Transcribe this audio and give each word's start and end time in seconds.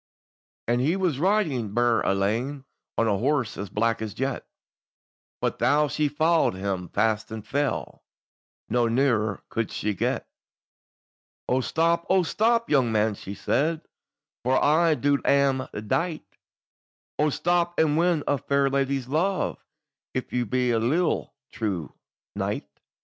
And 0.67 0.81
he 0.81 0.95
was 0.95 1.19
riding 1.19 1.75
burd 1.75 2.05
alane, 2.05 2.65
On 2.97 3.07
a 3.07 3.19
horse 3.19 3.55
as 3.55 3.69
black 3.69 4.01
as 4.01 4.15
jet, 4.15 4.47
But 5.41 5.59
tho' 5.59 5.89
she 5.89 6.07
followed 6.07 6.55
him 6.55 6.89
fast 6.89 7.29
and 7.31 7.45
fell, 7.45 8.01
No 8.67 8.87
nearer 8.87 9.43
could 9.49 9.71
she 9.71 9.93
get. 9.93 10.27
"O 11.47 11.61
stop! 11.61 12.07
O 12.09 12.23
stop! 12.23 12.67
young 12.67 12.91
man," 12.91 13.13
she 13.13 13.35
said; 13.35 13.81
"For 14.41 14.57
I 14.57 14.93
in 14.93 15.01
dule 15.01 15.19
am 15.23 15.67
dight; 15.85 16.25
O 17.19 17.29
stop, 17.29 17.77
and 17.79 17.95
win 17.95 18.23
a 18.27 18.39
fair 18.39 18.71
lady's 18.71 19.05
luve, 19.05 19.57
If 20.15 20.33
you 20.33 20.47
be 20.47 20.71
a 20.71 20.79
leal 20.79 21.35
true 21.51 21.93
knight." 22.35 22.67